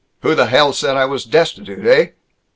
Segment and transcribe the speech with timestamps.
[0.23, 2.13] Who the hell said I was destitute, heh?"